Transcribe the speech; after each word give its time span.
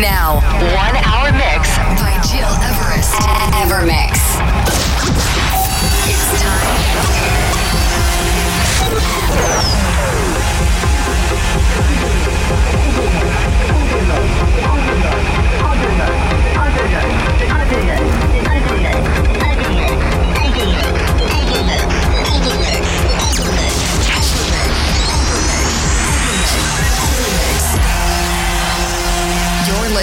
Now, 0.00 0.40
one 0.76 0.94
hour 1.06 1.32
mix 1.32 1.78
by 1.98 2.12
Gil 2.28 2.52
Everest. 2.60 3.14
Evermix. 3.54 4.12
It's 6.06 6.42
time. 6.42 7.06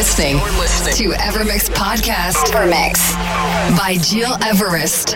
Listening 0.03 0.35
to 0.35 1.15
Evermix 1.15 1.69
Podcast. 1.69 2.51
Evermix 2.51 3.13
by 3.77 3.95
Gil 4.11 4.35
Everest. 4.43 5.15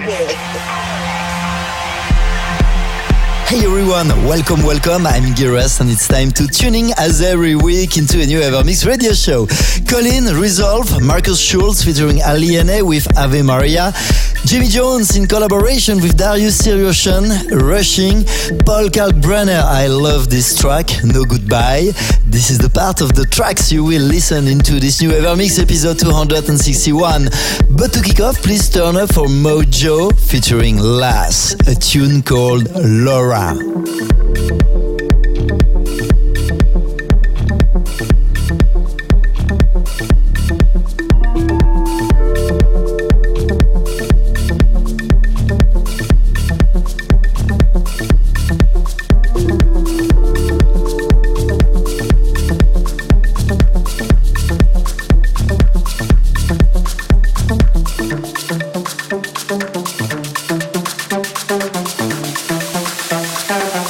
Hey 3.47 3.65
everyone, 3.65 4.07
welcome, 4.25 4.63
welcome. 4.63 5.05
I'm 5.05 5.33
Giras 5.35 5.81
and 5.81 5.89
it's 5.89 6.07
time 6.07 6.31
to 6.31 6.47
tuning 6.47 6.91
as 6.97 7.21
every 7.21 7.55
week 7.55 7.97
into 7.97 8.21
a 8.21 8.25
new 8.25 8.39
Evermix 8.39 8.85
radio 8.87 9.11
show. 9.11 9.45
Colin, 9.89 10.25
Resolve, 10.39 11.01
Markus 11.03 11.39
Schulz 11.39 11.83
featuring 11.83 12.17
Aliene 12.19 12.81
with 12.85 13.07
Ave 13.17 13.41
Maria, 13.41 13.91
Jimmy 14.45 14.67
Jones 14.67 15.15
in 15.17 15.27
collaboration 15.27 16.01
with 16.01 16.17
Darius 16.17 16.61
Syrossian, 16.61 17.29
Rushing, 17.67 18.23
Paul 18.65 18.87
Kalkbrenner. 18.89 19.61
I 19.63 19.87
love 19.87 20.29
this 20.29 20.57
track, 20.59 20.87
No 21.03 21.25
Goodbye. 21.25 21.91
This 22.25 22.49
is 22.49 22.57
the 22.57 22.69
part 22.69 23.01
of 23.01 23.13
the 23.13 23.25
tracks 23.25 23.71
you 23.71 23.83
will 23.83 24.01
listen 24.01 24.47
into 24.47 24.79
this 24.79 25.01
new 25.01 25.09
Evermix 25.09 25.61
episode 25.61 25.99
261. 25.99 27.29
But 27.71 27.93
to 27.93 28.01
kick 28.01 28.19
off, 28.21 28.41
please 28.41 28.69
turn 28.69 28.95
up 28.95 29.13
for 29.13 29.27
Mojo 29.27 30.17
featuring 30.17 30.77
Lass, 30.77 31.53
a 31.67 31.75
tune 31.75 32.21
called 32.21 32.69
Laura. 32.75 33.55
start 63.47 63.63
up 63.63 63.86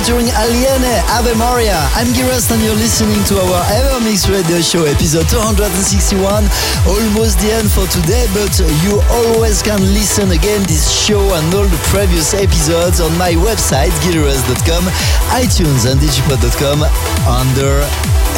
featuring 0.00 0.32
Aliene, 0.32 0.96
Ave 1.12 1.34
Maria. 1.36 1.76
I'm 1.92 2.08
Gil 2.16 2.24
Everest 2.24 2.50
and 2.52 2.62
you're 2.64 2.78
listening 2.80 3.20
to 3.28 3.36
our 3.36 3.60
EverMix 3.68 4.32
Radio 4.32 4.60
Show 4.64 4.88
episode 4.88 5.28
261. 5.28 6.48
Almost 6.88 7.36
the 7.44 7.52
end 7.52 7.68
for 7.68 7.84
today, 7.92 8.24
but 8.32 8.48
you 8.80 8.96
always 9.12 9.60
can 9.60 9.76
listen 9.92 10.32
again 10.32 10.64
this 10.64 10.88
show 10.88 11.20
and 11.20 11.52
all 11.52 11.68
the 11.68 11.82
previous 11.92 12.32
episodes 12.32 13.00
on 13.00 13.12
my 13.18 13.36
website, 13.36 13.92
gileverest.com, 14.00 14.88
iTunes 15.36 15.84
and 15.84 16.00
digipod.com 16.00 16.80
under 17.28 17.84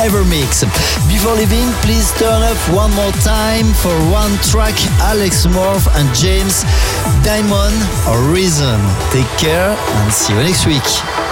EverMix. 0.03 0.67
Before 1.07 1.39
leaving, 1.39 1.71
please 1.87 2.11
turn 2.19 2.43
up 2.43 2.59
one 2.75 2.91
more 2.99 3.15
time 3.23 3.71
for 3.79 3.95
one 4.11 4.35
track 4.51 4.75
Alex 5.07 5.47
Morph 5.47 5.87
and 5.95 6.11
James 6.11 6.67
Dymond 7.23 7.79
or 8.11 8.19
Reason. 8.35 8.81
Take 9.15 9.31
care 9.39 9.71
and 9.79 10.13
see 10.13 10.35
you 10.35 10.43
next 10.43 10.67
week. 10.67 11.32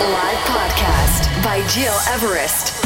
Live 0.00 0.38
Podcast 0.46 1.42
by 1.42 1.58
Gil 1.74 1.92
Everest. 2.08 2.77